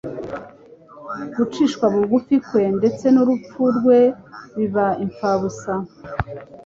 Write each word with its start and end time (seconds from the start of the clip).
gucishwa 1.35 1.85
bugufi 1.93 2.35
kwe 2.47 2.63
ndetse 2.77 3.05
n'urupfu 3.11 3.61
rwe 3.77 3.99
biba 4.55 4.87
impfabusa, 5.03 5.73